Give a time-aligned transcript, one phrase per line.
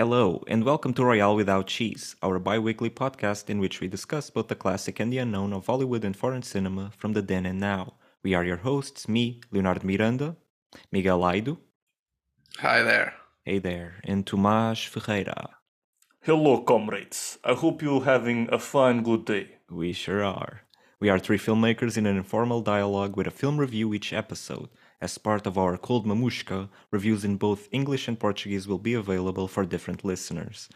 [0.00, 4.30] Hello, and welcome to Royale Without Cheese, our bi weekly podcast in which we discuss
[4.30, 7.60] both the classic and the unknown of Hollywood and foreign cinema from the then and
[7.60, 7.96] now.
[8.22, 10.36] We are your hosts, me, Leonardo Miranda,
[10.90, 11.58] Miguel Aido,
[12.60, 13.12] Hi there.
[13.44, 15.50] hey there, and Tomás Ferreira.
[16.22, 17.38] Hello, comrades.
[17.44, 19.58] I hope you're having a fine, good day.
[19.68, 20.62] We sure are.
[20.98, 24.70] We are three filmmakers in an informal dialogue with a film review each episode.
[25.02, 29.48] As part of our Cold Mamushka, reviews in both English and Portuguese will be available
[29.48, 30.68] for different listeners.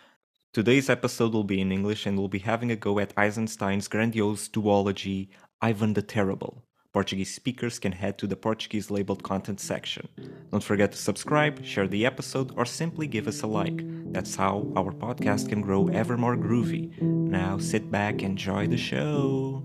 [0.55, 4.48] Today's episode will be in English and we'll be having a go at Eisenstein's grandiose
[4.48, 5.29] duology,
[5.60, 6.65] Ivan the Terrible.
[6.95, 10.09] Portuguese speakers can head to the Portuguese labeled content section.
[10.51, 13.82] Don't forget to subscribe, share the episode, or simply give us a like.
[14.12, 16.98] That's how our podcast can grow ever more groovy.
[17.02, 19.60] Now sit back, enjoy the show.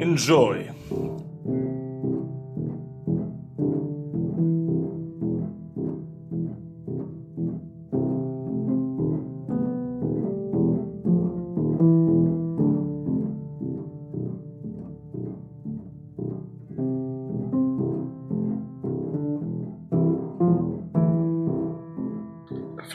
[0.00, 1.27] Enjoy.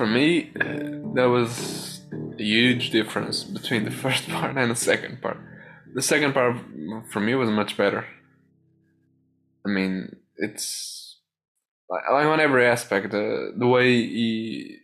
[0.04, 2.02] For me, uh, there was
[2.38, 5.38] a huge difference between the first part and the second part.
[5.96, 6.58] The second part
[7.12, 8.04] for me was much better.
[9.66, 9.94] I mean,
[10.36, 11.22] it's
[11.90, 13.12] like like on every aspect.
[13.12, 14.80] The the way he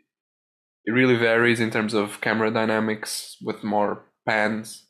[0.86, 3.92] it really varies in terms of camera dynamics with more
[4.26, 4.86] pans.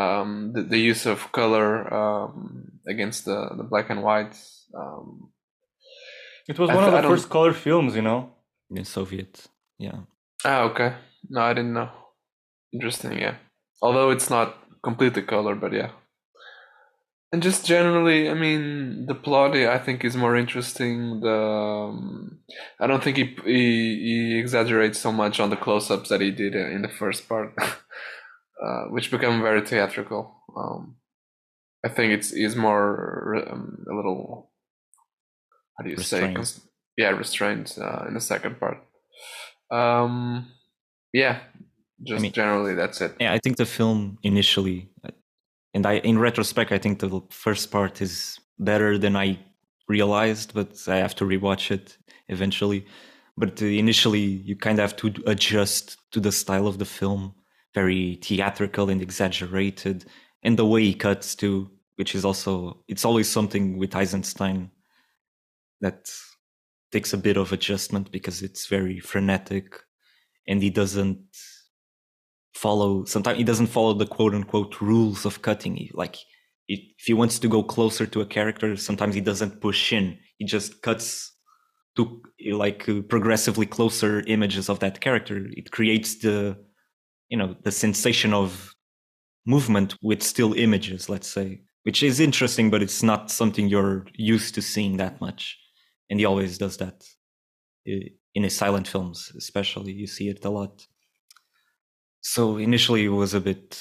[0.00, 1.70] Um, the, the use of color
[2.00, 4.36] um, against the, the black and white.
[4.80, 5.30] Um,
[6.52, 8.20] It was I one th- of I the don't- first color films, you know?
[8.78, 9.32] In Soviet,
[9.78, 9.98] yeah.
[10.44, 10.94] Ah, okay.
[11.28, 11.90] No, I didn't know.
[12.72, 13.36] Interesting, yeah.
[13.82, 15.90] Although it's not completely color, but yeah.
[17.32, 21.20] And just generally, I mean, the plot I think is more interesting.
[21.20, 22.38] The um,
[22.78, 23.60] I don't think he, he
[24.04, 28.84] he exaggerates so much on the close-ups that he did in the first part, uh,
[28.90, 30.32] which become very theatrical.
[30.56, 30.96] Um,
[31.84, 34.52] I think it's is more um, a little
[35.76, 36.36] how do you say Restrained.
[36.36, 36.60] cons-
[36.96, 38.78] yeah restrained uh, in the second part.
[39.70, 40.46] Um,
[41.12, 41.40] yeah,
[42.02, 43.14] just mean- generally that's it.
[43.20, 44.90] Yeah, I think the film initially,
[45.72, 49.38] and I, in retrospect, I think the first part is better than I
[49.88, 51.98] realized, but I have to rewatch it
[52.28, 52.86] eventually.
[53.36, 57.34] But uh, initially, you kind of have to adjust to the style of the film,
[57.74, 60.04] very theatrical and exaggerated,
[60.42, 64.70] and the way he cuts too, which is also it's always something with Eisenstein
[65.80, 66.10] that
[66.94, 69.66] takes a bit of adjustment because it's very frenetic,
[70.48, 71.18] and he doesn't
[72.54, 75.76] follow sometimes he doesn't follow the quote unquote rules of cutting.
[75.92, 76.16] Like
[76.68, 80.06] if he wants to go closer to a character sometimes he doesn't push in.
[80.38, 81.32] He just cuts
[81.96, 82.22] to
[82.52, 85.36] like progressively closer images of that character.
[85.60, 86.56] It creates the
[87.28, 88.72] you know the sensation of
[89.46, 94.54] movement with still images let's say which is interesting but it's not something you're used
[94.54, 95.58] to seeing that much
[96.10, 97.04] and he always does that
[97.88, 99.92] uh, in his silent films especially.
[99.92, 100.86] You see it a lot.
[102.20, 103.80] So initially it was a bit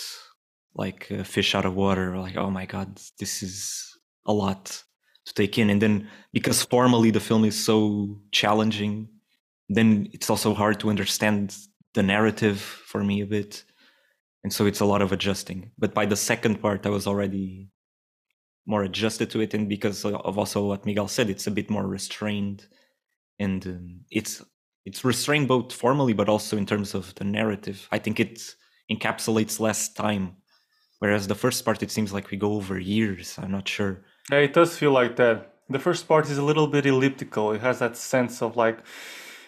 [0.76, 3.96] like a fish out of water like oh my god this is
[4.26, 4.84] a lot
[5.26, 5.70] to take in.
[5.70, 9.10] And then because formally the film is so challenging
[9.70, 11.56] then it's also hard to understand
[11.94, 13.64] the narrative for me a bit.
[14.44, 15.72] And so it's a lot of adjusting.
[15.78, 17.70] But by the second part i was already
[18.66, 21.88] more adjusted to it and because of also what miguel said it's a bit more
[21.88, 22.66] restrained
[23.40, 24.42] and um, it's
[24.86, 28.56] it's restrained both formally but also in terms of the narrative i think it
[28.92, 30.36] encapsulates less time
[31.00, 34.40] whereas the first part it seems like we go over years i'm not sure Yeah,
[34.40, 35.54] it does feel like that.
[35.70, 37.52] The first part is a little bit elliptical.
[37.56, 38.80] It has that sense of like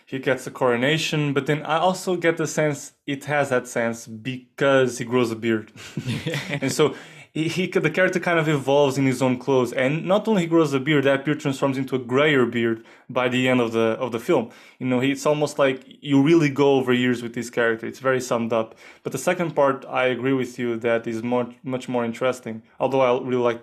[0.05, 4.07] he gets a coronation, but then I also get the sense it has that sense
[4.07, 5.71] because he grows a beard.
[6.49, 6.93] and so
[7.35, 10.47] he, he the character kind of evolves in his own clothes and not only he
[10.47, 13.87] grows a beard that beard transforms into a grayer beard by the end of the
[14.03, 14.49] of the film.
[14.79, 17.85] You know it's almost like you really go over years with this character.
[17.85, 18.75] It's very summed up.
[19.03, 23.01] But the second part i agree with you that is much much more interesting although
[23.01, 23.61] i really like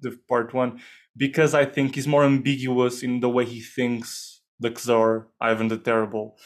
[0.00, 0.80] the part one
[1.16, 5.78] because i think he's more ambiguous in the way he thinks the czar ivan the
[5.78, 6.36] terrible.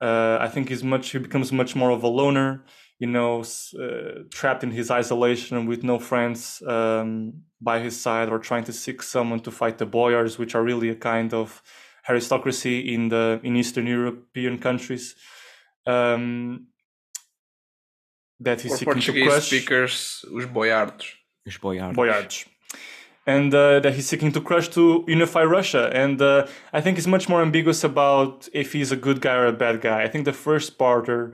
[0.00, 2.64] Uh, i think he's much he becomes much more of a loner
[2.98, 3.44] you know,
[3.78, 8.72] uh, trapped in his isolation with no friends um, by his side, or trying to
[8.72, 11.62] seek someone to fight the boyars, which are really a kind of
[12.08, 15.14] aristocracy in the in Eastern European countries.
[15.86, 16.68] Um,
[18.40, 21.14] that he's For seeking to crush speakers, os boiardos.
[21.46, 21.94] os boiardos.
[21.94, 22.44] boyards.
[23.26, 25.90] and uh, that he's seeking to crush to unify Russia.
[25.92, 29.46] And uh, I think it's much more ambiguous about if he's a good guy or
[29.46, 30.02] a bad guy.
[30.04, 31.32] I think the first part, or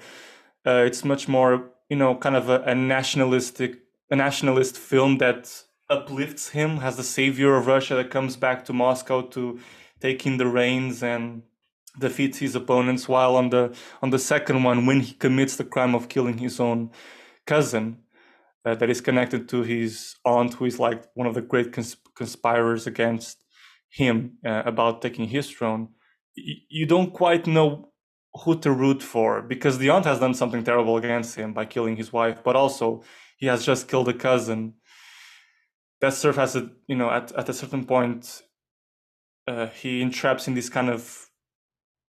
[0.66, 3.80] uh, it's much more, you know, kind of a, a, nationalistic,
[4.10, 8.72] a nationalist film that uplifts him as the savior of Russia that comes back to
[8.72, 9.58] Moscow to
[10.00, 11.42] take in the reins and
[11.98, 13.08] defeats his opponents.
[13.08, 16.58] While on the on the second one, when he commits the crime of killing his
[16.60, 16.90] own
[17.46, 17.98] cousin,
[18.64, 21.96] uh, that is connected to his aunt, who is like one of the great cons-
[22.14, 23.44] conspirators against
[23.90, 25.88] him uh, about taking his throne.
[26.36, 27.91] Y- you don't quite know
[28.40, 31.96] who to root for because the aunt has done something terrible against him by killing
[31.96, 33.02] his wife, but also
[33.36, 34.74] he has just killed a cousin.
[36.00, 38.42] That serves as a you know at at a certain point,
[39.46, 41.28] uh, he entraps in this kind of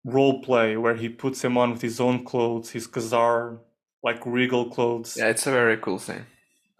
[0.04, 3.60] role play where he puts him on with his own clothes, his czar
[4.04, 5.18] like regal clothes.
[5.18, 6.25] Yeah, it's a very cool scene.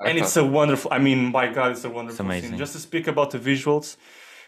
[0.02, 0.92] I and it's a wonderful.
[0.94, 2.58] I mean, my God, it's a wonderful it's scene.
[2.58, 3.98] Just to speak about the visuals,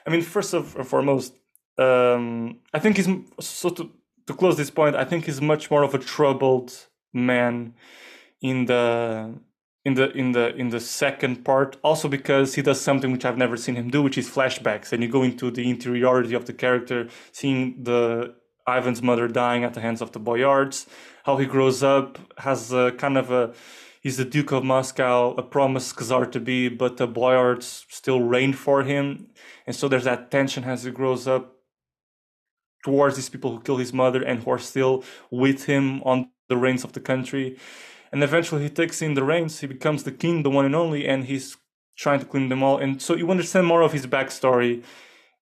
[0.06, 1.34] I mean, first of foremost,
[1.78, 3.10] um, I think he's
[3.40, 3.92] so to
[4.30, 4.96] to close this point.
[4.96, 6.72] I think he's much more of a troubled
[7.12, 7.74] man
[8.42, 9.34] in the
[9.84, 11.78] in the in the in the second part.
[11.84, 15.02] Also because he does something which I've never seen him do, which is flashbacks, and
[15.02, 18.36] you go into the interiority of the character, seeing the
[18.68, 20.86] Ivan's mother dying at the hands of the boyards,
[21.24, 23.56] how he grows up, has a kind of a
[24.00, 28.54] he's the Duke of Moscow, a promised czar to be, but the boyards still reign
[28.54, 29.31] for him.
[29.66, 31.59] And so there's that tension as he grows up
[32.84, 36.58] towards these people who kill his mother and who are still with him on the
[36.58, 37.58] reins of the country.
[38.12, 41.08] And eventually he takes in the reins, he becomes the king, the one and only,
[41.08, 41.58] and he's
[41.98, 42.78] trying to clean them all.
[42.78, 44.84] And so you understand more of his backstory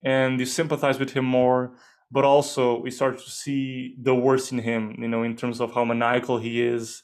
[0.03, 1.73] and you sympathize with him more
[2.11, 5.73] but also we start to see the worst in him you know in terms of
[5.73, 7.01] how maniacal he is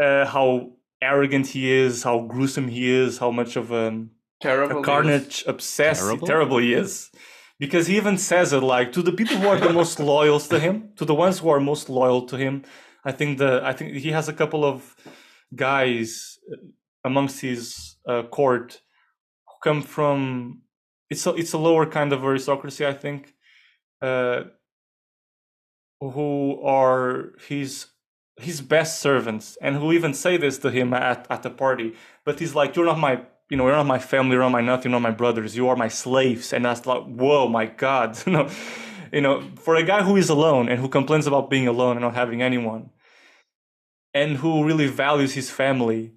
[0.00, 0.70] uh, how
[1.02, 4.04] arrogant he is, how gruesome he is, how much of a,
[4.40, 6.26] terrible a carnage obsessed terrible?
[6.26, 7.10] terrible he is.
[7.58, 10.58] Because he even says it like to the people who are the most loyal to
[10.58, 12.64] him, to the ones who are most loyal to him.
[13.04, 14.94] I think the I think he has a couple of
[15.54, 16.56] guys uh,
[17.04, 18.82] amongst his uh, court
[19.46, 20.62] who come from
[21.08, 23.32] it's a it's a lower kind of aristocracy, I think,
[24.02, 24.42] uh,
[26.00, 27.86] who are his
[28.38, 31.94] his best servants and who even say this to him at, at the party
[32.24, 34.60] but he's like you're not my you know you're not my family you're not my
[34.60, 36.52] nothing you're not my brothers you are my slaves.
[36.52, 38.50] And that's like whoa my god you know
[39.12, 42.00] you know for a guy who is alone and who complains about being alone and
[42.00, 42.90] not having anyone
[44.14, 46.12] and who really values his family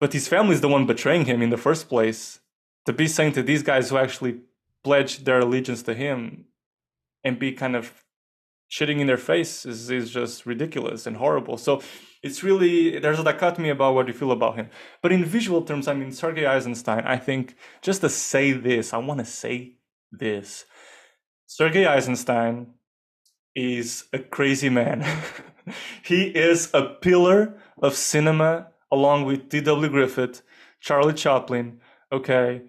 [0.00, 2.40] but his family is the one betraying him in the first place
[2.84, 4.40] to be saying to these guys who actually
[4.82, 6.44] pledged their allegiance to him
[7.22, 8.03] and be kind of
[8.70, 11.56] shitting in their face is, is just ridiculous and horrible.
[11.56, 11.82] So
[12.22, 14.70] it's really there's a dichotomy about what you feel about him.
[15.02, 18.98] But in visual terms, I mean Sergei Eisenstein, I think just to say this, I
[18.98, 19.76] want to say
[20.10, 20.64] this.
[21.46, 22.74] Sergei Eisenstein
[23.54, 25.06] is a crazy man.
[26.02, 29.88] he is a pillar of cinema along with D.W.
[29.88, 30.42] Griffith,
[30.80, 31.80] Charlie Chaplin,
[32.12, 32.62] okay,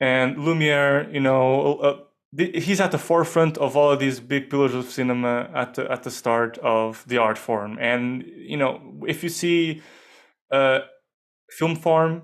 [0.00, 1.98] and Lumiere, you know, uh,
[2.36, 6.02] he's at the forefront of all of these big pillars of cinema at the at
[6.02, 7.78] the start of the art form.
[7.80, 9.82] And you know if you see
[10.50, 10.80] uh
[11.50, 12.22] film form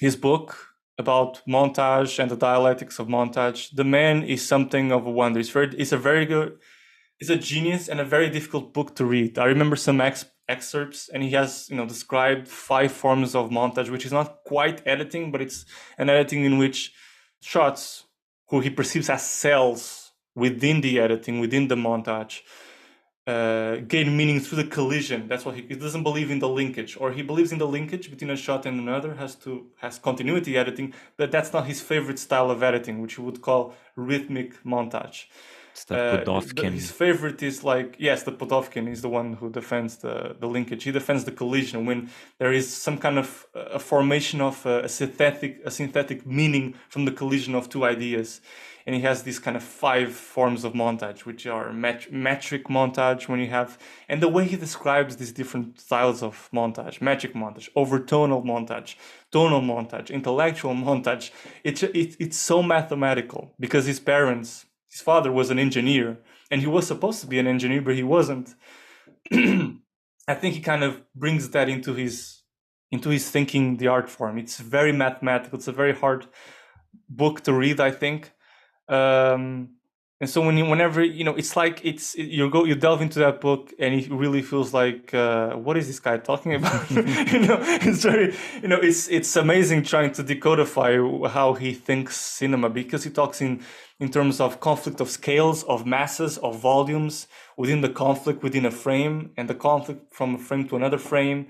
[0.00, 0.56] his book
[0.98, 5.40] about montage and the dialectics of montage the man is something of a wonder.
[5.40, 6.58] It's very it's a very good
[7.18, 9.38] it's a genius and a very difficult book to read.
[9.38, 13.88] I remember some ex- excerpts and he has you know described five forms of montage
[13.90, 15.64] which is not quite editing but it's
[15.96, 16.92] an editing in which
[17.40, 18.04] shots
[18.50, 22.40] who he perceives as cells within the editing, within the montage,
[23.26, 25.28] uh, gain meaning through the collision.
[25.28, 28.10] That's what he, he, doesn't believe in the linkage, or he believes in the linkage
[28.10, 32.18] between a shot and another has to has continuity editing, but that's not his favorite
[32.18, 35.26] style of editing, which he would call rhythmic montage.
[35.80, 36.68] It's the Pudovkin.
[36.68, 40.46] Uh, his favorite is like yes, the Pudovkin is the one who defends the, the
[40.46, 40.84] linkage.
[40.84, 44.88] He defends the collision when there is some kind of a formation of a, a
[44.88, 48.40] synthetic a synthetic meaning from the collision of two ideas.
[48.86, 53.28] And he has these kind of five forms of montage, which are met- metric montage
[53.28, 57.68] when you have, and the way he describes these different styles of montage, metric montage,
[57.76, 58.96] overtonal montage,
[59.30, 61.30] tonal montage, intellectual montage.
[61.62, 66.18] It's it, it's so mathematical because his parents his father was an engineer
[66.50, 68.54] and he was supposed to be an engineer but he wasn't.
[69.32, 72.42] I think he kind of brings that into his
[72.92, 74.36] into his thinking the art form.
[74.38, 75.58] It's very mathematical.
[75.58, 76.26] It's a very hard
[77.08, 78.32] book to read i think.
[78.88, 79.76] Um,
[80.20, 83.18] and so when you, whenever you know, it's like it's you go you delve into
[83.20, 86.90] that book, and it really feels like uh, what is this guy talking about?
[86.90, 92.16] you know, it's very you know, it's it's amazing trying to decodify how he thinks
[92.16, 93.62] cinema because he talks in
[93.98, 98.70] in terms of conflict of scales, of masses, of volumes within the conflict within a
[98.70, 101.46] frame, and the conflict from a frame to another frame,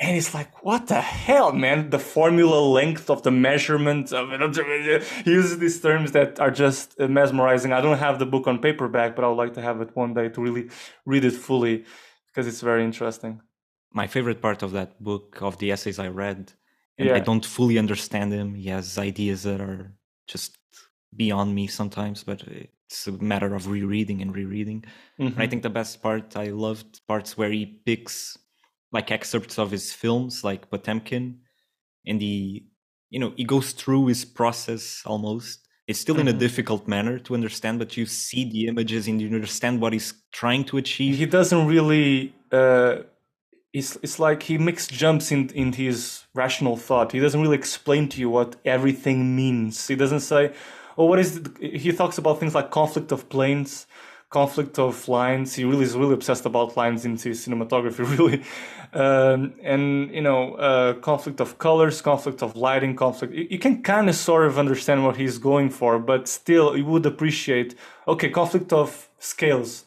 [0.00, 1.90] and it's like, what the hell, man?
[1.90, 5.02] The formula length of the measurement of it.
[5.24, 7.72] He uses these terms that are just mesmerizing.
[7.72, 10.14] I don't have the book on paperback, but I would like to have it one
[10.14, 10.70] day to really
[11.04, 11.84] read it fully
[12.28, 13.40] because it's very interesting.
[13.92, 16.52] My favorite part of that book, of the essays I read,
[16.96, 17.16] and yeah.
[17.16, 18.54] I don't fully understand him.
[18.54, 19.92] He has ideas that are
[20.28, 20.58] just
[21.16, 22.42] beyond me sometimes, but
[22.86, 24.82] it's a matter of rereading and rereading.
[24.82, 25.22] Mm-hmm.
[25.22, 25.50] And I mm-hmm.
[25.50, 28.38] think the best part, I loved parts where he picks
[28.92, 31.40] like excerpts of his films, like Potemkin,
[32.06, 32.66] and he,
[33.10, 35.66] you know, he goes through his process almost.
[35.86, 36.22] It's still mm-hmm.
[36.22, 36.40] in a mm-hmm.
[36.40, 40.64] difficult manner to understand, but you see the images and you understand what he's trying
[40.64, 41.16] to achieve.
[41.16, 42.34] He doesn't really.
[42.52, 42.98] Uh,
[43.72, 47.12] it's it's like he makes jumps in in his rational thought.
[47.12, 49.86] He doesn't really explain to you what everything means.
[49.86, 50.52] He doesn't say,
[50.96, 51.80] "Oh, what is?" It?
[51.80, 53.86] He talks about things like conflict of planes
[54.30, 55.54] conflict of lines.
[55.54, 58.42] He really is really obsessed about lines into cinematography, really,
[58.92, 63.34] um, and you know, uh, conflict of colors, conflict of lighting, conflict.
[63.34, 67.06] You can kind of sort of understand what he's going for, but still, you would
[67.06, 67.74] appreciate.
[68.06, 69.84] Okay, conflict of scales.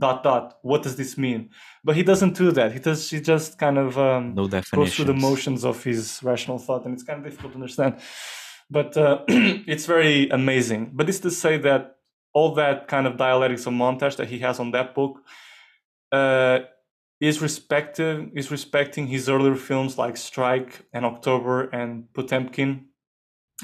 [0.00, 0.58] Dot dot.
[0.62, 1.50] What does this mean?
[1.82, 2.70] But he doesn't do that.
[2.70, 3.10] He does.
[3.10, 6.94] He just kind of um, no goes through the motions of his rational thought, and
[6.94, 7.96] it's kind of difficult to understand.
[8.70, 10.92] But uh, it's very amazing.
[10.94, 11.97] But it's to say that
[12.32, 15.20] all that kind of dialectics of montage that he has on that book
[16.12, 16.60] uh,
[17.20, 22.86] is respecting is respecting his earlier films like Strike and October and Potemkin.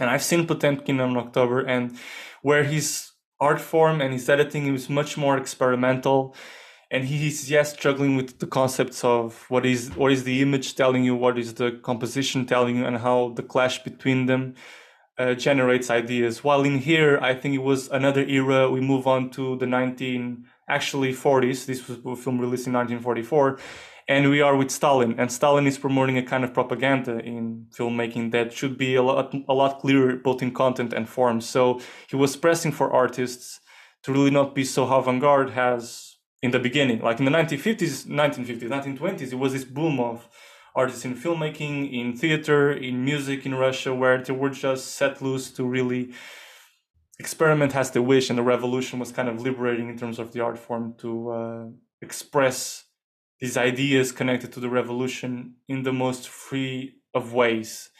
[0.01, 1.97] And I've seen Potemkin and October, and
[2.43, 6.35] where his art form and his editing is much more experimental,
[6.91, 11.05] and he's yes struggling with the concepts of what is what is the image telling
[11.05, 14.55] you, what is the composition telling you, and how the clash between them
[15.19, 16.43] uh, generates ideas.
[16.43, 18.71] While in here, I think it was another era.
[18.71, 21.67] We move on to the 19 actually 40s.
[21.67, 23.59] This was a film released in 1944,
[24.09, 25.15] and we are with Stalin.
[25.19, 29.35] And Stalin is promoting a kind of propaganda in filmmaking that should be a lot
[29.49, 31.41] a lot clearer both in content and form.
[31.41, 33.61] So he was pressing for artists
[34.03, 37.01] to really not be so avant-garde as in the beginning.
[37.01, 40.29] Like in the 1950s, 1950s, 1920s, it was this boom of
[40.75, 45.51] artists in filmmaking, in theater, in music in Russia, where they were just set loose
[45.53, 46.13] to really
[47.19, 48.29] experiment as they wish.
[48.29, 51.65] And the revolution was kind of liberating in terms of the art form to uh,
[52.03, 52.85] express
[53.41, 57.91] these ideas connected to the revolution in the most free of ways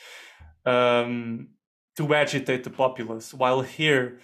[0.67, 1.49] um,
[1.97, 3.33] to agitate the populace.
[3.33, 4.19] While here,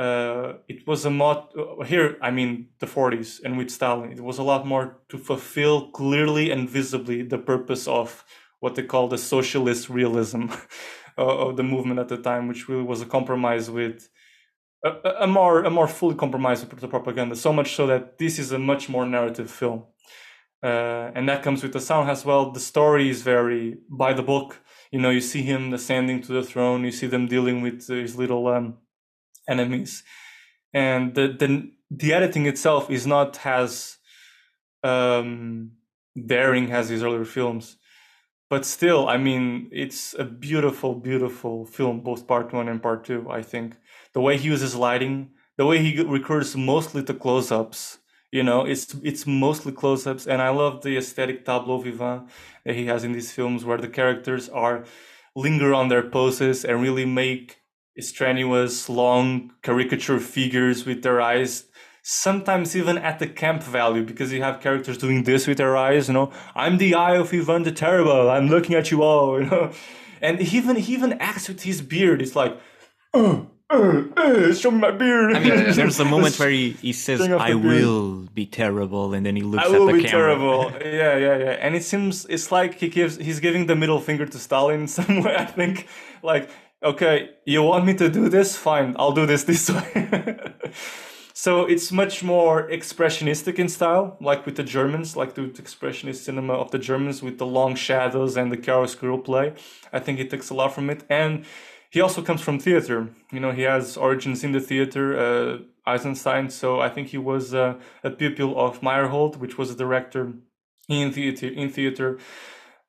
[0.00, 4.20] uh, it was a lot uh, here i mean the 40s and with stalin it
[4.20, 8.24] was a lot more to fulfill clearly and visibly the purpose of
[8.60, 10.46] what they call the socialist realism
[11.16, 14.08] of the movement at the time which really was a compromise with
[14.84, 14.90] a,
[15.20, 18.52] a, more a more fully compromise with the propaganda so much so that this is
[18.52, 19.84] a much more narrative film.
[20.62, 22.50] Uh, and that comes with the sound as well.
[22.50, 26.42] The story is very by the book you know you see him ascending to the
[26.42, 28.76] throne you see them dealing with his little um,
[29.50, 30.04] enemies.
[30.72, 31.50] And the the,
[31.90, 33.98] the editing itself is not as
[34.82, 35.72] um,
[36.14, 37.76] daring as his earlier films.
[38.48, 43.20] But still i mean it's a beautiful beautiful film both part one and part two
[43.30, 43.76] i think.
[44.12, 47.98] The way he uses lighting the way he recurs mostly to close-ups
[48.32, 50.26] you know it's it's mostly close-ups.
[50.26, 52.28] And i love the aesthetic tableau vivant
[52.64, 54.84] that he has in these films where the characters are
[55.36, 57.59] linger on their poses and really make
[57.98, 61.64] strenuous, long caricature figures with their eyes,
[62.02, 66.08] sometimes even at the camp value, because you have characters doing this with their eyes,
[66.08, 69.46] you know, I'm the eye of Ivan the Terrible, I'm looking at you all, you
[69.46, 69.72] know.
[70.22, 72.20] And he even he even acts with his beard.
[72.20, 72.58] It's like,
[73.14, 75.34] uh, uh, uh, show me my beard.
[75.36, 79.36] I mean, there's a moment where he, he says, "I will be terrible," and then
[79.36, 79.88] he looks I at the camera.
[79.88, 80.72] I will be terrible.
[80.84, 81.56] yeah, yeah, yeah.
[81.60, 84.88] And it seems it's like he gives he's giving the middle finger to Stalin in
[84.88, 85.36] some way.
[85.36, 85.86] I think,
[86.22, 86.50] like
[86.82, 88.56] okay, you want me to do this?
[88.56, 90.38] Fine, I'll do this this way.
[91.34, 96.54] so it's much more expressionistic in style, like with the Germans, like the expressionist cinema
[96.54, 99.52] of the Germans with the long shadows and the chiaroscuro play.
[99.92, 101.04] I think he takes a lot from it.
[101.08, 101.44] And
[101.90, 103.08] he also comes from theater.
[103.32, 106.48] You know, he has origins in the theater, uh, Eisenstein.
[106.50, 110.32] So I think he was uh, a pupil of Meyerhold, which was a director
[110.88, 112.18] in theater, in theater,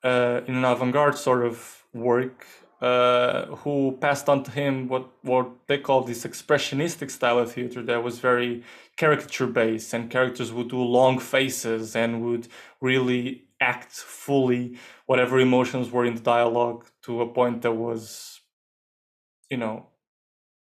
[0.04, 2.46] uh, in an avant-garde sort of work
[2.82, 7.84] uh, who passed on to him what what they call this expressionistic style of theater
[7.84, 8.64] that was very
[8.98, 12.48] caricature based, and characters would do long faces and would
[12.82, 18.40] really act fully whatever emotions were in the dialogue to a point that was,
[19.52, 19.86] you know,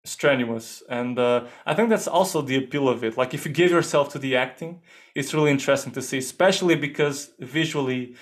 [0.04, 0.82] strenuous.
[0.88, 3.16] And uh, i think that's also the appeal of it.
[3.16, 4.82] Like if you give yourself to the acting
[5.14, 8.16] it's really interesting to see especially because visually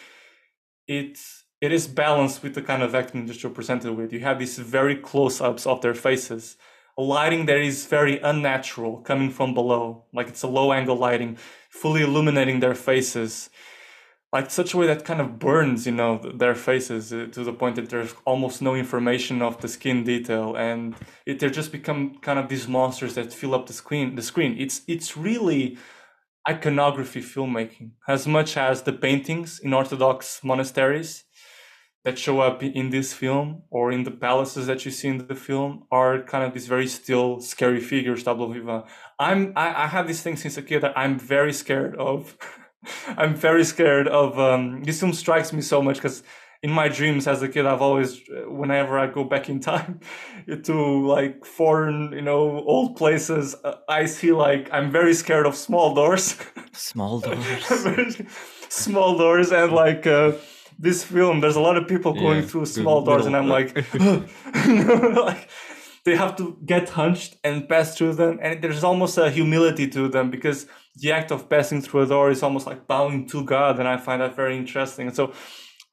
[0.87, 4.13] it's it is balanced with the kind of acting that you're presented with.
[4.13, 6.57] You have these very close-ups of their faces.
[6.97, 10.05] A lighting that is very unnatural coming from below.
[10.13, 11.37] Like it's a low angle lighting
[11.69, 13.51] fully illuminating their faces.
[14.33, 17.53] Like such a way that kind of burns you know their faces uh, to the
[17.53, 20.55] point that there's almost no information of the skin detail.
[20.57, 20.95] And
[21.27, 24.57] it they just become kind of these monsters that fill up the screen the screen.
[24.59, 25.79] It's it's really
[26.49, 27.91] iconography filmmaking.
[28.09, 31.25] As much as the paintings in orthodox monasteries
[32.05, 35.35] that show up in this film or in the palaces that you see in the
[35.35, 38.85] film are kind of these very still scary figures tableau vivant
[39.19, 42.37] i'm I, I have this thing since a kid that i'm very scared of.
[43.09, 46.23] I'm very scared of um, this film strikes me so much because
[46.63, 50.01] in my dreams as a kid I've always whenever I go back in time
[50.65, 55.55] to like foreign you know old places uh, I see like I'm very scared of
[55.55, 56.37] small doors.
[56.73, 58.23] Small doors.
[58.69, 60.33] Small doors and like uh,
[60.81, 63.77] this film there's a lot of people going yeah, through small doors and I'm like
[63.95, 65.49] like
[66.07, 70.09] they have to get hunched and pass through them and there's almost a humility to
[70.09, 73.79] them because the act of passing through a door is almost like bowing to god
[73.79, 75.09] and i find that very interesting.
[75.09, 75.33] And so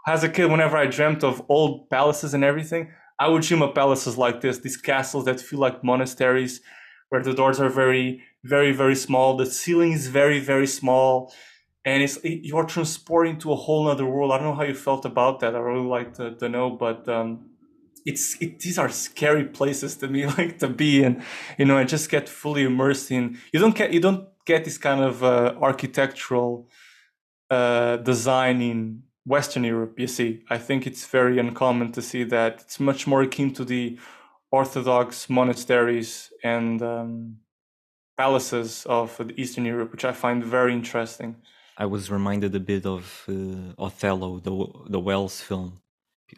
[0.08, 2.89] as a kid whenever i dreamt of old palaces and everything
[3.20, 6.62] i would dream of palaces like this these castles that feel like monasteries
[7.10, 11.34] where the doors are very very very small the ceiling is very very small
[11.88, 14.32] and it's you're transporting to a whole other world.
[14.34, 15.56] I don't know how you felt about that.
[15.56, 17.29] I really like to, to know but um,
[18.06, 21.22] it's it, these are scary places to me like to be and
[21.58, 24.77] you know i just get fully immersed in you don't get you don't get this
[24.77, 26.70] kind of uh, architectural
[27.50, 30.44] uh, design in western europe you see.
[30.50, 32.62] I think it's very uncommon to see that.
[32.62, 34.00] It's much more akin to the
[34.51, 37.38] orthodox monasteries and um,
[38.17, 41.36] palaces of eastern europe which i find very interesting
[41.78, 44.54] i was reminded a bit of uh, othello the
[44.90, 45.82] the Welles film.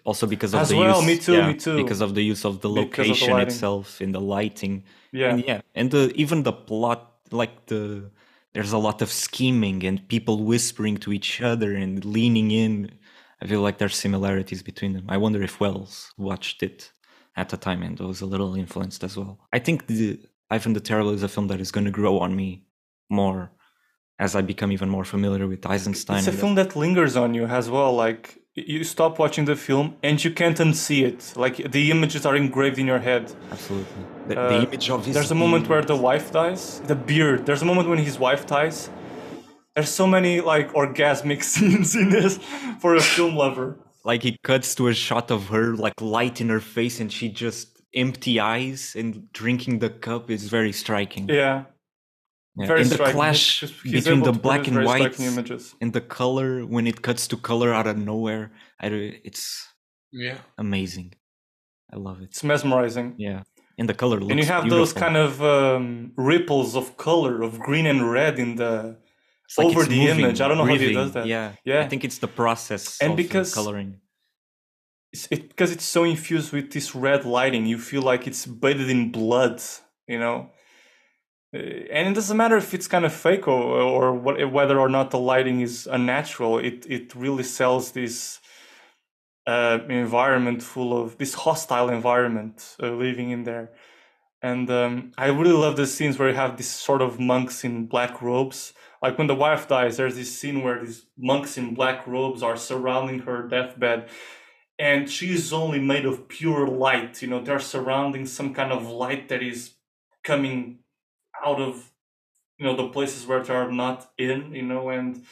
[0.06, 1.78] Also because of As the well, use, me too, yeah, me too.
[1.82, 4.84] because of the use of the Because of the location itself in the lighting.
[5.12, 5.32] Yeah.
[5.32, 8.12] And yeah and the even the plot like the
[8.54, 12.74] there's a lot of scheming and people whispering to each other and leaning in.
[13.42, 15.06] I feel like there's similarities between them.
[15.08, 16.92] I wonder if Welles watched it
[17.36, 19.40] at the time and was a little influenced as well.
[19.54, 20.20] I think the
[20.52, 22.50] ivan the terrible is a film that is going to grow on me
[23.10, 23.52] more
[24.20, 27.46] as i become even more familiar with eisenstein it's a film that lingers on you
[27.46, 31.34] as well like you stop watching the film and you can't unsee it.
[31.36, 33.32] Like the images are engraved in your head.
[33.52, 34.04] Absolutely.
[34.28, 35.70] The, Uh, the image of his there's a moment beard.
[35.70, 37.46] where the wife dies the beard.
[37.46, 38.90] There's a moment when his wife dies.
[39.76, 42.40] There's so many like orgasmic scenes in this
[42.82, 43.78] for a film lover.
[44.04, 47.30] Like he cuts to a shot of her like light in her face and she
[47.30, 51.28] just empty eyes and drinking the cup is very striking.
[51.30, 51.66] Yeah
[52.60, 55.64] Yeah, very and the clash He's- he's between the black and white images.
[55.82, 58.88] and the color when it cuts to color out of nowhere I,
[59.30, 59.44] it's
[60.12, 60.38] Yeah.
[60.58, 61.14] amazing.
[61.94, 62.30] I love it.
[62.32, 63.08] It's mesmerizing.
[63.18, 63.42] Yeah.
[63.80, 67.52] And the color looks and you have those kind of um, ripples of color of
[67.68, 68.98] green and red in the
[69.58, 70.38] over the image.
[70.42, 71.26] I don't know how he does that.
[71.36, 71.48] yeah.
[71.70, 71.80] Yeah.
[71.86, 73.92] i think it's the process And of because- coloring.
[75.14, 78.90] it's, it because it's so infused with this red lighting you feel like it's bathed
[78.96, 79.62] in blood
[80.08, 80.38] you know?
[80.40, 80.59] Uh,
[81.52, 85.10] and it doesn't matter if it's kind of fake or, or what, whether or not
[85.10, 88.40] the lighting is unnatural it it really sells this
[89.50, 93.72] uh, environment full of this hostile environment uh, living in there.
[94.42, 97.88] And um, i really love the scenes where you have these sort of monks in
[97.88, 98.74] black robes.
[99.02, 102.58] Like when the wife dies there's this scene where these monks in black robes are
[102.58, 104.10] surrounding her deathbed
[104.78, 108.88] and she is only made of pure light you know they're surrounding some kind of
[108.88, 109.76] light that is
[110.24, 110.80] coming
[111.46, 111.92] out of
[112.58, 115.24] you know the places where they are not in you know and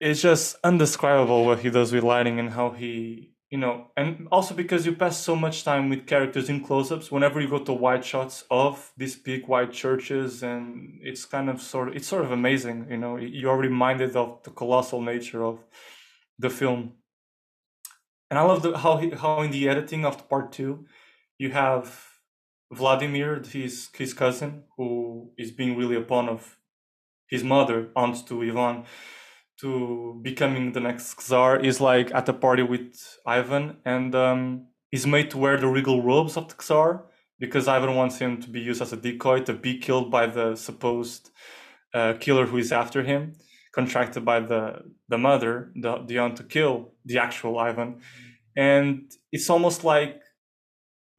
[0.00, 4.54] it's just undescribable what he does with lighting and how he you know and also
[4.54, 8.04] because you pass so much time with characters in close-ups whenever you go to wide
[8.04, 12.32] shots of these big white churches and it's kind of sort of it's sort of
[12.32, 15.62] amazing you know you are reminded of the colossal nature of
[16.38, 16.94] the film.
[18.30, 20.86] And i love the, how he, how in the editing of the part two
[21.38, 22.11] you have
[22.72, 26.56] vladimir his his cousin who is being really a pawn of
[27.28, 28.84] his mother aunt to ivan
[29.62, 33.76] to becoming the next czar is like at a party with Ivan.
[33.84, 37.04] And um, he's made to wear the regal robes of the Czar
[37.38, 40.56] because Ivan wants him to be used as a decoy to be killed by the
[40.56, 41.30] supposed
[41.94, 43.34] uh, killer who is after him,
[43.72, 48.00] contracted by the the mother, the Dion, to kill the actual Ivan,
[48.56, 50.22] and it's almost like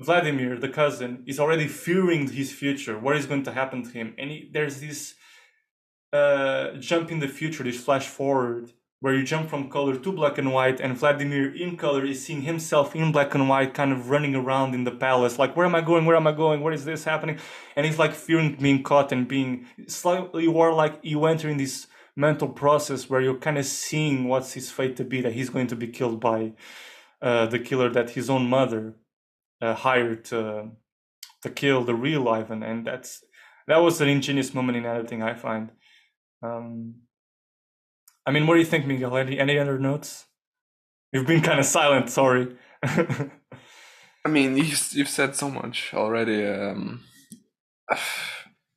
[0.03, 4.13] Vladimir, the cousin, is already fearing his future, what is going to happen to him,
[4.17, 5.15] and he, there's this
[6.11, 10.37] uh, jump in the future, this flash forward where you jump from color to black
[10.37, 14.09] and white, and Vladimir in color is seeing himself in black and white, kind of
[14.09, 16.05] running around in the palace, like, where am I going?
[16.05, 16.61] Where am I going?
[16.61, 17.37] What is this happening?
[17.75, 21.87] And he's like fearing being caught and being slightly more like you enter in this
[22.15, 25.67] mental process where you're kind of seeing what's his fate to be, that he's going
[25.67, 26.53] to be killed by
[27.21, 28.95] uh, the killer that his own mother
[29.71, 30.71] hired to,
[31.43, 32.63] to kill the real Ivan.
[32.63, 33.23] And that's
[33.67, 35.71] that was an ingenious moment in editing, I find.
[36.41, 36.95] Um,
[38.25, 39.15] I mean, what do you think, Miguel?
[39.17, 40.25] Any any other notes?
[41.11, 42.09] You've been kind of silent.
[42.09, 42.55] Sorry.
[42.83, 46.45] I mean, you, you've said so much already.
[46.45, 47.03] Um,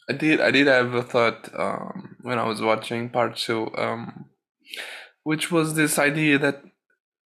[0.08, 4.26] I did I did have a thought um, when I was watching part two, um,
[5.24, 6.62] which was this idea that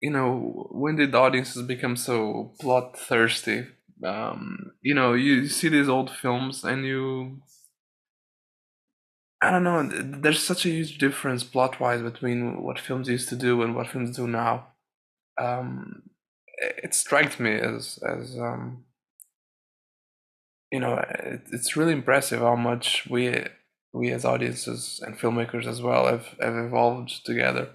[0.04, 3.68] you know when did audiences become so plot thirsty?
[4.04, 7.42] Um, you know, you see these old films and you
[9.42, 9.84] I don't know.
[9.84, 13.88] There's such a huge difference plot wise between what films used to do and what
[13.88, 14.68] films do now.
[15.40, 16.04] Um,
[16.60, 18.86] it strikes me as as um,
[20.72, 23.46] you know, it, it's really impressive how much we
[23.94, 27.70] we as audiences and filmmakers as well have, have evolved together.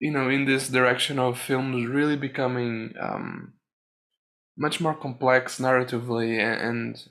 [0.00, 3.54] You know, in this direction of films really becoming um,
[4.56, 7.08] much more complex narratively and, and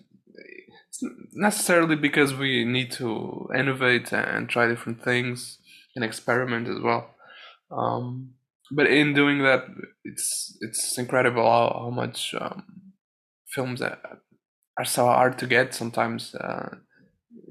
[1.34, 5.60] necessarily because we need to innovate and try different things
[5.96, 7.16] and experiment as well.
[7.72, 8.34] Um,
[8.72, 9.66] but in doing that,
[10.04, 12.64] it's it's incredible how, how much um,
[13.48, 13.98] films are,
[14.78, 16.76] are so hard to get sometimes uh,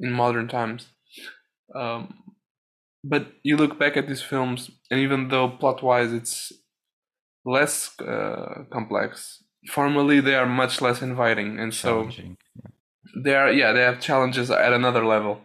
[0.01, 0.89] in modern times.
[1.75, 2.23] Um,
[3.05, 6.53] but you look back at these films, and even though plot wise it's
[7.45, 12.09] less uh, complex, formally they are much less inviting, and so
[13.25, 15.41] they are yeah they have challenges at another level.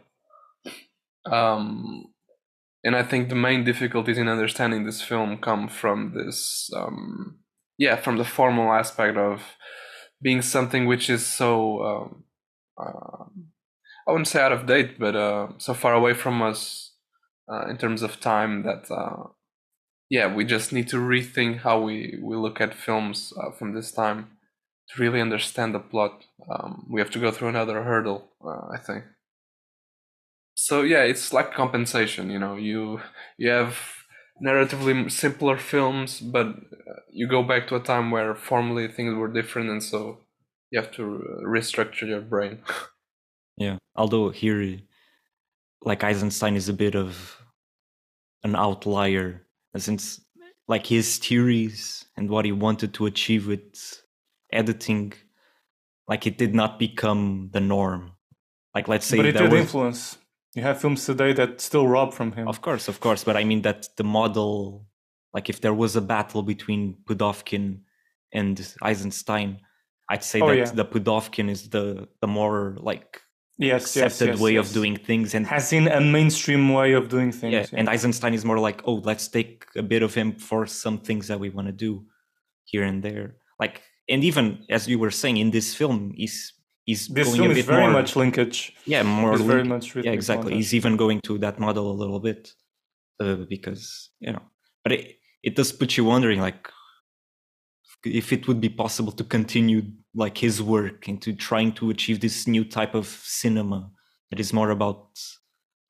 [1.25, 2.11] Um
[2.83, 7.39] and i think the main difficulties in understanding this film come from this um
[7.77, 9.41] yeah from the formal aspect of
[10.21, 12.23] being something which is so um,
[12.79, 13.23] uh,
[14.07, 16.90] i wouldn't say out of date but uh so far away from us
[17.51, 19.23] uh, in terms of time that uh
[20.09, 23.91] yeah we just need to rethink how we we look at films uh, from this
[23.91, 24.37] time
[24.91, 28.77] to really understand the plot, um, we have to go through another hurdle, uh, I
[28.77, 29.03] think.
[30.55, 32.29] So yeah, it's like compensation.
[32.29, 33.01] You know, you
[33.37, 33.77] you have
[34.43, 39.31] narratively simpler films, but uh, you go back to a time where formally things were
[39.31, 40.19] different, and so
[40.69, 42.59] you have to restructure your brain.
[43.57, 44.79] yeah, although here,
[45.83, 47.40] like Eisenstein is a bit of
[48.43, 49.45] an outlier,
[49.77, 50.21] since
[50.67, 54.03] like his theories and what he wanted to achieve with
[54.51, 55.13] editing
[56.07, 58.11] like it did not become the norm.
[58.75, 59.61] Like let's say but it did was...
[59.61, 60.17] influence.
[60.55, 62.47] You have films today that still rob from him.
[62.47, 64.85] Of course of course but i mean that the model
[65.33, 67.81] like if there was a battle between pudovkin
[68.33, 69.59] and eisenstein
[70.09, 70.71] i'd say oh, that yeah.
[70.71, 73.21] the pudovkin is the the more like
[73.61, 77.09] yes, accepted yes, yes, way of doing things and has in a mainstream way of
[77.09, 80.13] doing things yeah, yeah, and eisenstein is more like oh let's take a bit of
[80.13, 82.05] him for some things that we want to do
[82.65, 83.35] here and there.
[83.59, 86.53] Like and even as you were saying in this film he's
[86.85, 88.73] he's this going film a bit is very more, much linkage.
[88.85, 90.55] Yeah more it's very much yeah exactly.
[90.55, 92.53] he's even going to that model a little bit
[93.19, 94.41] uh, because you know
[94.83, 96.69] but it, it does put you wondering like
[98.03, 102.47] if it would be possible to continue like his work into trying to achieve this
[102.47, 103.89] new type of cinema
[104.29, 105.07] that is more about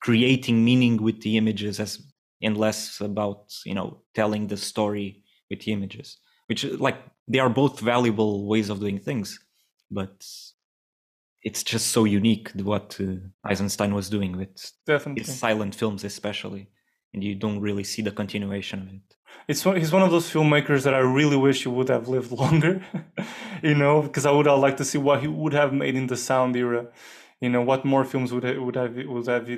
[0.01, 2.03] creating meaning with the images as
[2.41, 7.49] and less about you know telling the story with the images which like they are
[7.49, 9.39] both valuable ways of doing things
[9.89, 10.25] but
[11.43, 15.23] it's just so unique what uh, eisenstein was doing with definitely.
[15.23, 16.69] his silent films especially
[17.13, 19.15] and you don't really see the continuation of it
[19.47, 22.31] it's one, he's one of those filmmakers that I really wish he would have lived
[22.43, 22.83] longer,
[23.61, 26.07] you know, because I would have liked to see what he would have made in
[26.07, 26.87] the sound era,
[27.39, 29.49] you know, what more films would would have would have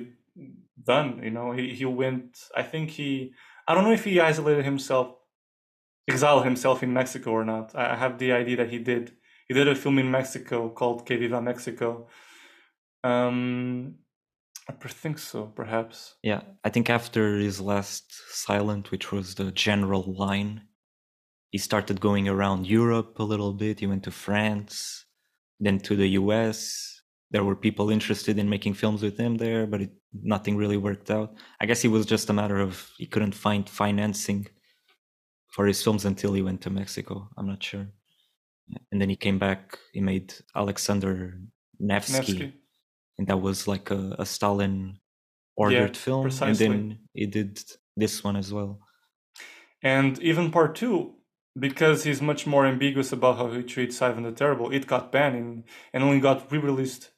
[0.81, 1.51] done, you know.
[1.51, 3.33] He he went, I think he,
[3.67, 5.15] I don't know if he isolated himself
[6.07, 7.75] exile himself in Mexico or not.
[7.75, 9.13] I have the idea that he did.
[9.47, 12.07] He did a film in Mexico called Que Viva Mexico.
[13.03, 13.95] Um,
[14.69, 16.15] I think so, perhaps.
[16.23, 20.61] Yeah, I think after his last silent, which was the general line,
[21.49, 23.79] he started going around Europe a little bit.
[23.79, 25.05] He went to France,
[25.59, 27.01] then to the US.
[27.31, 31.11] There were people interested in making films with him there, but it, nothing really worked
[31.11, 31.35] out.
[31.59, 34.47] I guess it was just a matter of he couldn't find financing
[35.51, 37.29] for his films until he went to Mexico.
[37.37, 37.87] I'm not sure.
[38.91, 39.77] And then he came back.
[39.91, 41.37] He made Alexander
[41.79, 42.53] Nevsky, Nevsky.
[43.17, 44.99] And that was like a, a Stalin
[45.55, 46.23] ordered film.
[46.23, 46.65] precisely.
[46.65, 47.59] And then he did
[47.95, 48.79] this one as well.
[49.81, 51.15] And even part two,
[51.57, 55.35] because he's much more ambiguous about how he treats Ivan the Terrible, it got banned
[55.35, 57.11] in, and only got re-released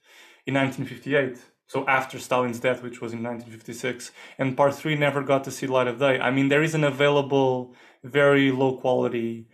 [0.45, 1.37] in 1958.
[1.67, 5.67] So after Stalin's death, which was in 1956, and part three never got to see
[5.67, 6.19] light of day.
[6.19, 9.47] I mean, there is an available, very low quality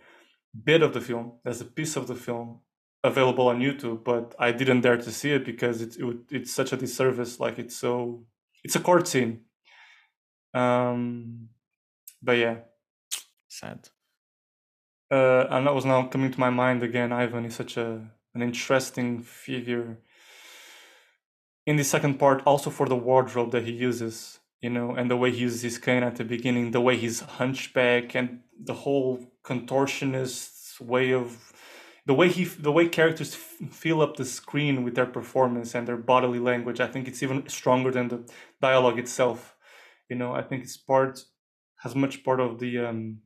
[0.64, 1.32] bit of the film.
[1.44, 2.60] There's a piece of the film
[3.04, 6.72] available on YouTube, but I didn't dare to see it because it's it, it's such
[6.72, 7.40] a disservice.
[7.40, 8.24] Like it's so,
[8.64, 9.40] it's a court scene.
[10.54, 11.48] Um,
[12.22, 12.56] but yeah,
[13.48, 13.88] Sad.
[15.10, 17.12] uh, and that was now coming to my mind again.
[17.12, 19.98] Ivan is such a an interesting figure.
[21.66, 25.16] In the second part, also for the wardrobe that he uses, you know, and the
[25.16, 29.32] way he uses his cane at the beginning, the way he's hunchback, and the whole
[29.44, 31.51] contortionist way of
[32.06, 35.86] the way he the way characters f- fill up the screen with their performance and
[35.86, 36.80] their bodily language.
[36.80, 38.28] I think it's even stronger than the
[38.60, 39.56] dialogue itself.
[40.08, 41.24] You know, I think it's part
[41.82, 43.18] has much part of the um,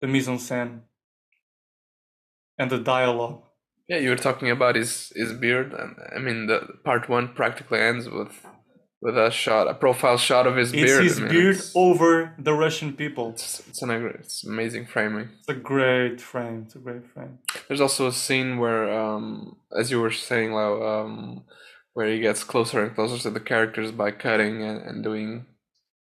[0.00, 0.80] the mise en scène
[2.58, 3.44] and the dialogue.
[3.88, 7.80] Yeah, you were talking about his his beard, and I mean the part one practically
[7.80, 8.46] ends with
[9.02, 11.04] with a shot, a profile shot of his It's beard.
[11.04, 13.30] his I mean, beard It's, over the Russian people.
[13.30, 15.30] it's, it's an it's amazing framing.
[15.38, 16.64] It's a great frame.
[16.66, 17.38] It's a great frame.
[17.66, 21.44] There's also a scene where, um, as you were saying, Lau, um,
[21.94, 25.46] where he gets closer and closer to the characters by cutting and, and doing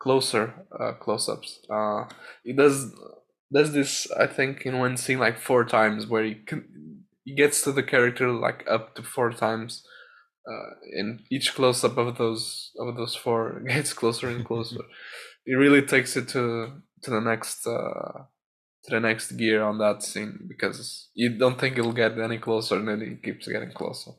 [0.00, 1.60] closer uh, close-ups.
[1.70, 2.04] Uh,
[2.42, 2.92] he does
[3.52, 7.62] does this, I think, in one scene like four times, where he can, he gets
[7.62, 9.84] to the character like up to four times.
[10.50, 14.78] Uh, and each close-up of those of those four gets closer and closer.
[15.46, 16.44] it really takes it to
[17.02, 18.24] to the next uh,
[18.84, 22.76] to the next gear on that scene because you don't think it'll get any closer
[22.76, 24.12] and then it keeps getting closer.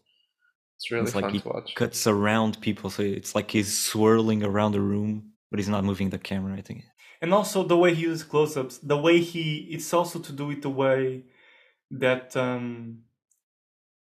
[0.78, 1.76] It's really It's like fun he to watch.
[1.76, 6.10] cuts around people, so it's like he's swirling around the room, but he's not moving
[6.10, 6.56] the camera.
[6.58, 6.84] I think.
[7.22, 10.62] And also the way he uses close-ups, the way he it's also to do it
[10.62, 11.26] the way
[11.92, 13.04] that um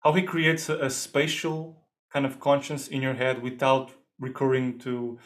[0.03, 1.82] how he creates a, a spatial
[2.13, 5.17] kind of conscience in your head without recurring to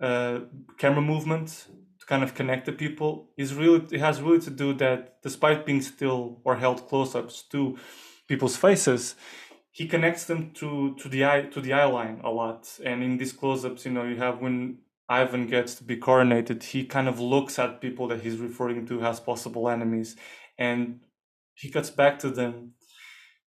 [0.00, 0.40] uh
[0.78, 1.66] camera movement
[1.98, 5.66] to kind of connect the people is really it has really to do that despite
[5.66, 7.76] being still or held close-ups to
[8.28, 9.14] people's faces
[9.70, 12.78] he connects them to to the eye to the eye line a lot.
[12.84, 16.84] And in these close-ups you know you have when ivan gets to be coronated he
[16.84, 20.16] kind of looks at people that he's referring to as possible enemies
[20.58, 21.00] and
[21.54, 22.72] he cuts back to them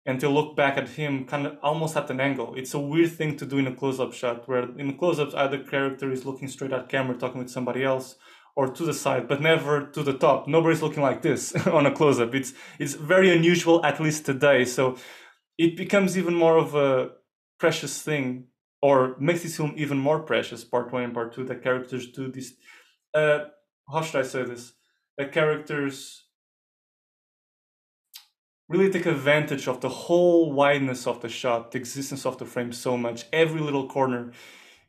[0.05, 2.55] and to look back at him kind of almost at an angle.
[2.57, 5.63] It's a weird thing to do in a close-up shot where in the close-ups either
[5.63, 8.17] character is looking straight at camera talking with somebody else
[8.57, 10.49] or to the side but never to the top.
[10.49, 12.35] Nobody's looking like this on a close-up.
[12.35, 14.65] It's it's very unusual at least today.
[14.65, 14.97] So
[15.57, 17.11] it becomes even more of a
[17.59, 18.49] precious thing
[18.81, 22.33] or makes this film even more precious part one and part two that characters do
[22.33, 22.55] this
[23.15, 23.45] uh
[23.91, 24.73] how should i say this?
[25.19, 26.22] That characters
[28.69, 32.73] really take advantage of the whole wideness of the shot the existence of the frame
[32.73, 34.33] so much every little corner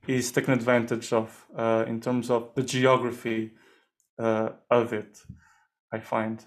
[0.07, 3.51] is taken advantage of uh, in terms of the geography
[4.19, 5.19] uh, of it
[5.91, 6.45] i find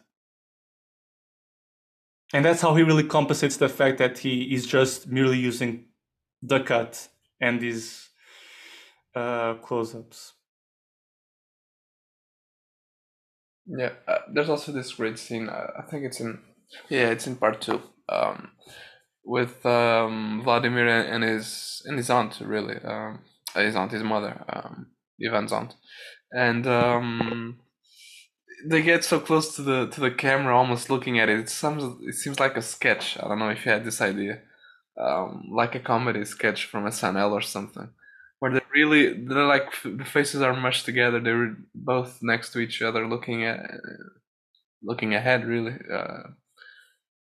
[2.33, 5.85] and that's how he really compensates the fact that he is just merely using
[6.43, 7.09] the cut
[7.41, 8.09] and these
[9.15, 10.35] uh, close-ups.
[13.67, 15.49] Yeah, uh, there's also this great scene.
[15.49, 16.39] Uh, I think it's in
[16.89, 17.83] yeah, it's in part two.
[18.09, 18.51] Um,
[19.25, 23.21] with um, Vladimir and his and his aunt really, um,
[23.55, 24.87] uh, his aunt, his mother, um,
[25.21, 25.75] Ivan's aunt,
[26.33, 27.59] and um,
[28.65, 31.41] they get so close to the to the camera, almost looking at it.
[31.41, 33.19] It seems it seems like a sketch.
[33.19, 34.41] I don't know if you had this idea,
[35.01, 37.89] um, like a comedy sketch from a SNL or something,
[38.39, 41.21] where they really they're like the faces are mushed together.
[41.21, 43.61] They're both next to each other, looking at
[44.83, 46.29] looking ahead, really, uh,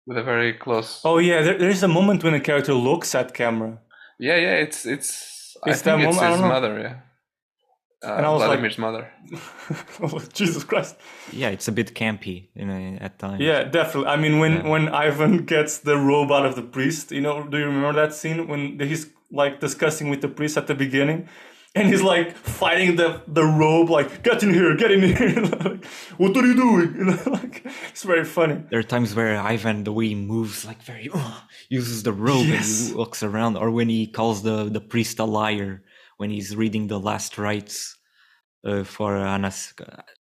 [0.07, 1.01] with a very close.
[1.03, 3.79] Oh yeah, there, there's a moment when a character looks at camera.
[4.19, 5.57] Yeah, yeah, it's it's.
[5.65, 6.33] I Is that think it's moment?
[6.33, 6.79] His mother.
[6.79, 6.95] Yeah.
[8.03, 9.11] Uh, And I was like- Vladimir's mother.
[10.03, 10.95] oh, Jesus Christ!
[11.31, 13.41] Yeah, it's a bit campy you know, at times.
[13.41, 14.09] Yeah, definitely.
[14.09, 14.69] I mean, when Yeah.
[14.73, 18.13] when Ivan gets the robe out of the priest, you know, do you remember that
[18.13, 21.27] scene when he's like discussing with the priest at the beginning,
[21.75, 25.41] and he's like fighting the the rope, like get in here, get in here.
[25.65, 25.85] like,
[26.17, 26.95] what are you doing?
[26.95, 28.63] You know, like it's very funny.
[28.69, 32.45] There are times where Ivan, the way he moves, like very uh, uses the rope
[32.47, 32.79] Yes.
[32.79, 35.83] and he walks around, or when he calls the the priest a liar
[36.17, 37.97] when he's reading the last rites
[38.63, 39.73] uh, for Anas,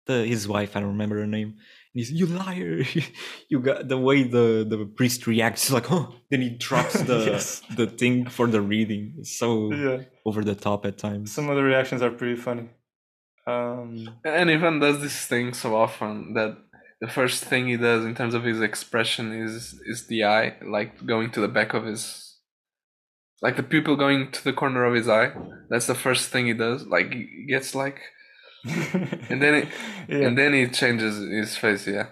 [0.06, 0.74] the, his wife.
[0.74, 1.56] I don't remember her name.
[1.94, 2.82] And he's you liar.
[3.50, 7.62] you got the way the the priest reacts, like oh, then he drops the Yes.
[7.76, 9.14] the thing for the reading.
[9.18, 11.32] It's so Yeah, over the top at times.
[11.32, 12.68] some of the reactions are pretty funny.
[13.46, 16.56] Um, And Ivan does this thing so often that
[17.00, 21.04] the first thing he does in terms of his expression is is the eye, like
[21.04, 22.38] going to the back of his,
[23.42, 25.32] like the pupil going to the corner of his eye.
[25.68, 26.86] That's the first thing he does.
[26.86, 27.98] Like he gets like,
[28.64, 29.68] and then it,
[30.08, 30.26] yeah.
[30.26, 31.86] and then he changes his face.
[31.86, 32.06] Yeah,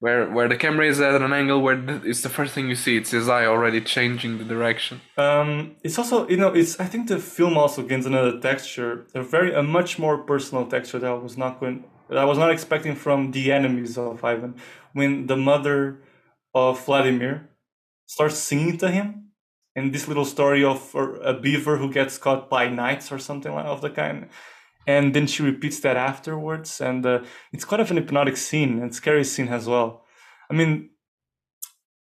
[0.00, 2.74] where where the camera is at an angle where the, it's the first thing you
[2.74, 2.96] see.
[2.96, 5.00] It's his eye already changing the direction.
[5.16, 9.22] Um, it's also you know it's I think the film also gains another texture, a
[9.22, 12.50] very a much more personal texture that I was not going that I was not
[12.50, 14.56] expecting from the enemies of Ivan
[14.92, 16.00] when the mother
[16.54, 17.48] of Vladimir
[18.06, 19.30] starts singing to him,
[19.74, 23.52] and this little story of a a beaver who gets caught by knights or something
[23.52, 24.28] like of the kind,
[24.86, 27.20] and then she repeats that afterwards, and uh,
[27.52, 30.04] it's kind of an hypnotic scene and scary scene as well.
[30.50, 30.90] I mean,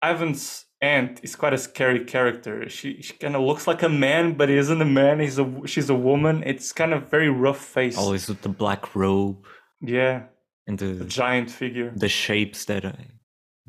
[0.03, 2.67] Ivan's aunt is quite a scary character.
[2.69, 5.19] She she kind of looks like a man, but he isn't a man.
[5.19, 6.43] He's a she's a woman.
[6.45, 7.97] It's kind of very rough face.
[7.97, 9.45] Always with the black robe
[9.81, 10.23] Yeah,
[10.67, 11.93] and a the giant figure.
[11.95, 12.91] the shapes that uh,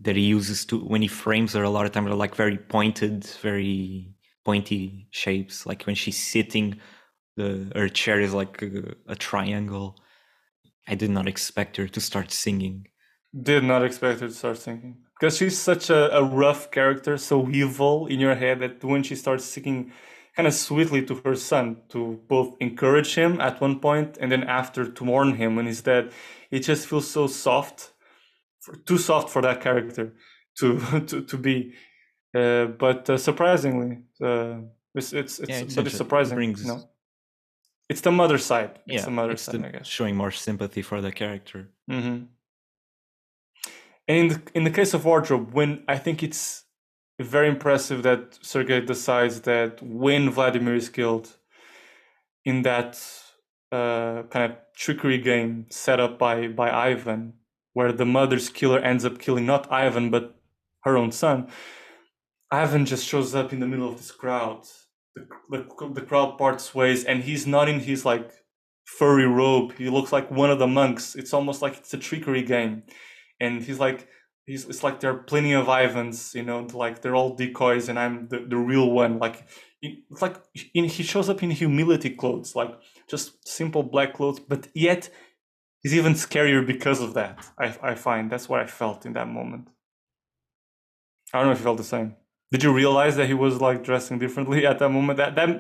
[0.03, 2.59] that he uses to when he frames her a lot of times are like very
[2.59, 4.11] pointed very
[4.45, 6.81] pointy shapes like when she's sitting
[7.37, 9.97] the her chair is like a, a triangle
[10.89, 12.87] i did not expect her to start singing
[13.53, 17.49] Did not expect her to start singing because she's such a, a rough character, so
[17.51, 19.93] evil in your head that when she starts singing
[20.37, 24.43] kind of sweetly to her son to both encourage him at one point and then
[24.45, 26.13] after to warn him when he's dead,
[26.51, 27.93] it just feels so soft,
[28.61, 30.13] for, too soft for that character
[30.59, 31.73] to to, to be.
[32.35, 34.59] Uh, but uh, surprisingly, uh,
[34.95, 36.37] it's it's, it's Yeah, but it's surprising.
[36.37, 36.83] brings- know?
[37.89, 38.73] It's the mother side.
[38.87, 39.87] It's yeah the mother it's side, the- I guess.
[39.87, 42.19] showing more sympathy for the character hmm
[44.09, 46.65] And in the in the case of wardrobe, when I think it's
[47.21, 51.27] very impressive that Sergei decides that when Vladimir is killed,
[52.45, 52.91] in that
[53.73, 57.35] uh, kind of trickery game set up by by Ivan,
[57.73, 60.25] where the mother's killer ends up killing not Ivan but
[60.87, 61.49] her own son,
[62.51, 64.63] Ivan just shows up in the middle of this crowd.
[65.17, 68.31] The, the, the crowd parts ways, and he's not in his like
[68.85, 69.75] furry robe.
[69.79, 71.15] He looks like one of the monks.
[71.15, 72.83] It's almost like it's a trickery game,
[73.41, 74.09] and he's like
[74.47, 77.99] he's it's like there are plenty of Ivans, you know, like they're all decoys, and
[77.99, 79.19] I'm the, the real one.
[79.19, 79.47] Like
[79.83, 80.37] it's like
[80.75, 82.73] in, he shows up in humility clothes, like
[83.09, 85.11] just simple black clothes, but yet
[85.83, 87.47] he's even scarier because of that.
[87.59, 89.69] I I find that's what I felt in that moment.
[91.33, 92.17] I don't know if you felt the same.
[92.55, 95.17] Did you realize that he was like dressing differently at that moment?
[95.23, 95.51] That that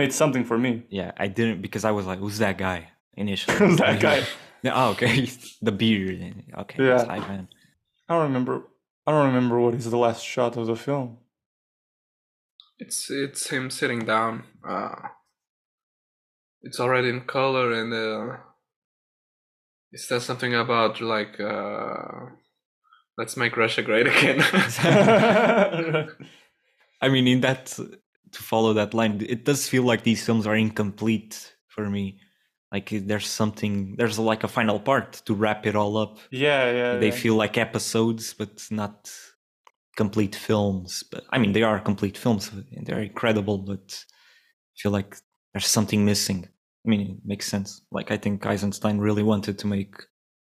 [0.00, 0.72] made something for me.
[0.98, 2.78] yeah i didn't because i was like who's that guy
[3.22, 4.18] initially Who's that guy?
[4.64, 5.14] yeah, oh, okay
[5.68, 6.18] the beard
[6.62, 7.04] okay Yeah.
[7.18, 7.44] Ivan.
[8.08, 8.54] I don't remember.
[9.06, 11.08] I don't remember what is the last shot of the film.
[12.82, 14.34] It's it's him sitting down.
[14.72, 15.00] Uh,
[16.66, 18.36] it's already in color, and uh,
[19.94, 22.26] it says something about like uh,
[23.18, 24.38] let's make Russia great again.
[27.02, 30.56] I mean, in that to follow that line, it does feel like these films are
[30.56, 32.18] incomplete for me.
[32.72, 36.18] Like there's something, there's like a final part to wrap it all up.
[36.30, 36.96] yeah, yeah.
[36.96, 37.14] They yeah.
[37.14, 39.12] feel like episodes, but not
[39.96, 41.04] complete films.
[41.10, 42.50] But I mean, they are complete films.
[42.50, 45.16] and They're incredible, but I feel like
[45.52, 46.48] there's something missing.
[46.86, 47.82] I mean, it makes sense.
[47.90, 49.94] Like I think Eisenstein really wanted to make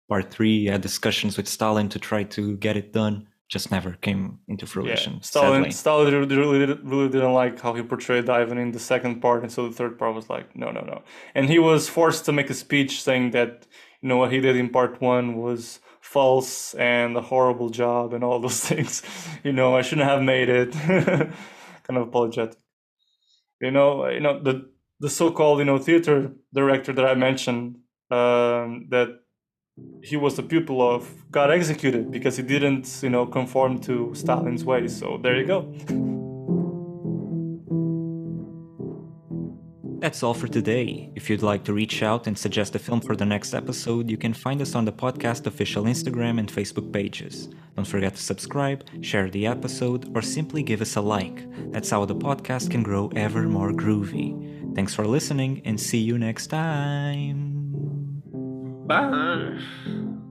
[0.08, 0.60] part three.
[0.60, 3.26] He had discussions with Stalin to try to get it done.
[3.52, 5.12] Just never came into fruition.
[5.12, 5.20] Yeah.
[5.20, 5.70] Stalin.
[5.70, 9.68] Stalin really, really, didn't like how he portrayed Ivan in the second part, and so
[9.68, 11.02] the third part was like, no, no, no.
[11.34, 13.66] And he was forced to make a speech saying that,
[14.00, 18.24] you know, what he did in part one was false and a horrible job and
[18.24, 19.02] all those things.
[19.44, 20.72] You know, I shouldn't have made it.
[21.84, 22.56] kind of apologetic.
[23.60, 27.76] You know, you know the the so-called you know theater director that I mentioned
[28.10, 29.08] um, that
[30.02, 34.64] he was the pupil of got executed because he didn't you know conform to Stalin's
[34.64, 34.96] ways.
[34.96, 35.60] So there you go.
[40.02, 41.12] That's all for today.
[41.14, 44.16] If you'd like to reach out and suggest a film for the next episode, you
[44.16, 47.48] can find us on the podcast official Instagram and Facebook pages.
[47.76, 51.46] Don't forget to subscribe, share the episode, or simply give us a like.
[51.70, 54.74] That's how the podcast can grow ever more groovy.
[54.74, 57.61] Thanks for listening and see you next time.
[58.92, 60.21] Bah.